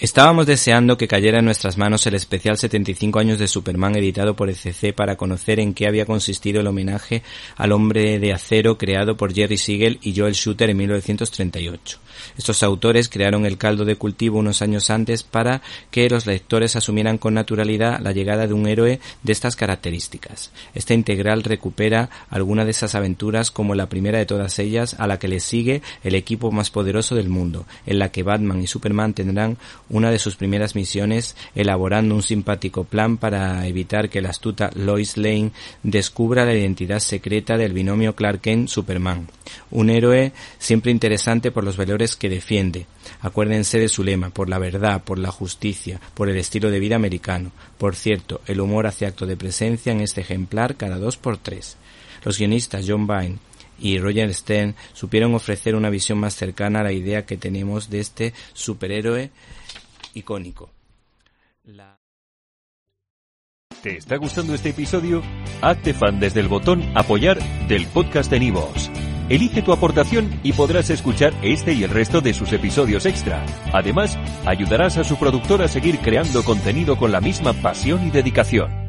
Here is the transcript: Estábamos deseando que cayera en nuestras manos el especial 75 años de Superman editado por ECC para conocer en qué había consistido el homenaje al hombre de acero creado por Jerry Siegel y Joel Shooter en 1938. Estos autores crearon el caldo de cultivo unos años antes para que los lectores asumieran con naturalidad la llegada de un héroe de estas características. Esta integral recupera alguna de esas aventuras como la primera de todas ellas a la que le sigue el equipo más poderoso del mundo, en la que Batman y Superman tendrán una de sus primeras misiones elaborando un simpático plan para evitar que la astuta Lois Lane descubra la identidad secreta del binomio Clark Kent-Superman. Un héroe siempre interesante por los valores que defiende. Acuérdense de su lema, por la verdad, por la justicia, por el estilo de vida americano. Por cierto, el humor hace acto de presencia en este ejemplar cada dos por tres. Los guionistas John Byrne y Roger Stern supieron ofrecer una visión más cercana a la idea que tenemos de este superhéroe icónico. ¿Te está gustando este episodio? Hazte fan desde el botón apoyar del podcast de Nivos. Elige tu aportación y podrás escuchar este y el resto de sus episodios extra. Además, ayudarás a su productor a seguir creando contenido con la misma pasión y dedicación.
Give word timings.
Estábamos 0.00 0.46
deseando 0.46 0.96
que 0.96 1.08
cayera 1.08 1.40
en 1.40 1.44
nuestras 1.44 1.76
manos 1.76 2.06
el 2.06 2.14
especial 2.14 2.56
75 2.56 3.18
años 3.18 3.40
de 3.40 3.48
Superman 3.48 3.96
editado 3.96 4.36
por 4.36 4.48
ECC 4.48 4.94
para 4.94 5.16
conocer 5.16 5.58
en 5.58 5.74
qué 5.74 5.88
había 5.88 6.06
consistido 6.06 6.60
el 6.60 6.68
homenaje 6.68 7.24
al 7.56 7.72
hombre 7.72 8.20
de 8.20 8.32
acero 8.32 8.78
creado 8.78 9.16
por 9.16 9.34
Jerry 9.34 9.56
Siegel 9.56 9.98
y 10.00 10.16
Joel 10.16 10.34
Shooter 10.34 10.70
en 10.70 10.76
1938. 10.76 11.98
Estos 12.36 12.62
autores 12.62 13.08
crearon 13.08 13.44
el 13.44 13.58
caldo 13.58 13.84
de 13.84 13.96
cultivo 13.96 14.38
unos 14.38 14.62
años 14.62 14.90
antes 14.90 15.22
para 15.22 15.62
que 15.90 16.08
los 16.08 16.26
lectores 16.26 16.76
asumieran 16.76 17.18
con 17.18 17.34
naturalidad 17.34 18.00
la 18.00 18.12
llegada 18.12 18.46
de 18.46 18.54
un 18.54 18.68
héroe 18.68 19.00
de 19.22 19.32
estas 19.32 19.56
características. 19.56 20.52
Esta 20.74 20.94
integral 20.94 21.42
recupera 21.42 22.08
alguna 22.30 22.64
de 22.64 22.70
esas 22.70 22.94
aventuras 22.94 23.50
como 23.50 23.74
la 23.74 23.88
primera 23.88 24.18
de 24.18 24.26
todas 24.26 24.58
ellas 24.58 24.94
a 24.98 25.06
la 25.06 25.18
que 25.18 25.28
le 25.28 25.40
sigue 25.40 25.82
el 26.04 26.14
equipo 26.14 26.50
más 26.52 26.70
poderoso 26.70 27.14
del 27.14 27.28
mundo, 27.28 27.66
en 27.86 27.98
la 27.98 28.10
que 28.10 28.22
Batman 28.22 28.62
y 28.62 28.66
Superman 28.66 29.14
tendrán 29.14 29.58
una 29.90 30.10
de 30.10 30.18
sus 30.18 30.36
primeras 30.36 30.74
misiones 30.74 31.36
elaborando 31.54 32.14
un 32.14 32.22
simpático 32.22 32.84
plan 32.84 33.16
para 33.16 33.66
evitar 33.66 34.08
que 34.10 34.20
la 34.20 34.30
astuta 34.30 34.70
Lois 34.74 35.16
Lane 35.16 35.52
descubra 35.82 36.44
la 36.44 36.54
identidad 36.54 37.00
secreta 37.00 37.56
del 37.56 37.72
binomio 37.72 38.14
Clark 38.14 38.40
Kent-Superman. 38.40 39.28
Un 39.70 39.90
héroe 39.90 40.32
siempre 40.58 40.90
interesante 40.90 41.50
por 41.50 41.64
los 41.64 41.76
valores 41.76 42.16
que 42.16 42.28
defiende. 42.28 42.86
Acuérdense 43.20 43.78
de 43.78 43.88
su 43.88 44.04
lema, 44.04 44.30
por 44.30 44.48
la 44.48 44.58
verdad, 44.58 45.02
por 45.02 45.18
la 45.18 45.30
justicia, 45.30 46.00
por 46.14 46.28
el 46.28 46.36
estilo 46.36 46.70
de 46.70 46.80
vida 46.80 46.96
americano. 46.96 47.52
Por 47.78 47.96
cierto, 47.96 48.40
el 48.46 48.60
humor 48.60 48.86
hace 48.86 49.06
acto 49.06 49.26
de 49.26 49.36
presencia 49.36 49.92
en 49.92 50.00
este 50.00 50.20
ejemplar 50.20 50.76
cada 50.76 50.98
dos 50.98 51.16
por 51.16 51.38
tres. 51.38 51.76
Los 52.24 52.38
guionistas 52.38 52.84
John 52.86 53.06
Byrne 53.06 53.38
y 53.78 53.98
Roger 53.98 54.32
Stern 54.34 54.74
supieron 54.92 55.34
ofrecer 55.34 55.74
una 55.74 55.90
visión 55.90 56.18
más 56.18 56.34
cercana 56.34 56.80
a 56.80 56.84
la 56.84 56.92
idea 56.92 57.26
que 57.26 57.36
tenemos 57.36 57.90
de 57.90 58.00
este 58.00 58.34
superhéroe 58.52 59.30
icónico. 60.14 60.70
¿Te 63.82 63.96
está 63.96 64.16
gustando 64.16 64.54
este 64.54 64.70
episodio? 64.70 65.22
Hazte 65.62 65.94
fan 65.94 66.18
desde 66.18 66.40
el 66.40 66.48
botón 66.48 66.82
apoyar 66.96 67.38
del 67.68 67.86
podcast 67.86 68.30
de 68.30 68.40
Nivos. 68.40 68.90
Elige 69.28 69.62
tu 69.62 69.72
aportación 69.72 70.40
y 70.42 70.52
podrás 70.54 70.90
escuchar 70.90 71.34
este 71.42 71.74
y 71.74 71.84
el 71.84 71.90
resto 71.90 72.20
de 72.20 72.32
sus 72.34 72.52
episodios 72.52 73.06
extra. 73.06 73.44
Además, 73.72 74.18
ayudarás 74.46 74.96
a 74.96 75.04
su 75.04 75.16
productor 75.16 75.62
a 75.62 75.68
seguir 75.68 75.98
creando 75.98 76.42
contenido 76.42 76.96
con 76.96 77.12
la 77.12 77.20
misma 77.20 77.52
pasión 77.52 78.06
y 78.06 78.10
dedicación. 78.10 78.87